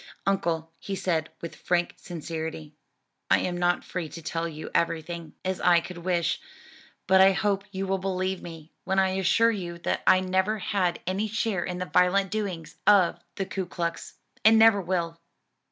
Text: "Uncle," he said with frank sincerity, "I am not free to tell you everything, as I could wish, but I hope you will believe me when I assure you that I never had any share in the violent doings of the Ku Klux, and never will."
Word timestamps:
"Uncle," 0.25 0.71
he 0.79 0.95
said 0.95 1.29
with 1.41 1.55
frank 1.55 1.93
sincerity, 1.95 2.73
"I 3.29 3.37
am 3.41 3.55
not 3.55 3.83
free 3.83 4.09
to 4.09 4.21
tell 4.23 4.47
you 4.49 4.71
everything, 4.73 5.33
as 5.45 5.61
I 5.61 5.79
could 5.79 5.99
wish, 5.99 6.41
but 7.05 7.21
I 7.21 7.33
hope 7.33 7.65
you 7.71 7.85
will 7.85 7.99
believe 7.99 8.41
me 8.41 8.71
when 8.83 8.97
I 8.97 9.09
assure 9.09 9.51
you 9.51 9.77
that 9.77 10.01
I 10.07 10.19
never 10.19 10.57
had 10.57 10.99
any 11.05 11.27
share 11.27 11.63
in 11.63 11.77
the 11.77 11.85
violent 11.85 12.31
doings 12.31 12.77
of 12.87 13.19
the 13.35 13.45
Ku 13.45 13.67
Klux, 13.67 14.15
and 14.43 14.57
never 14.57 14.81
will." 14.81 15.19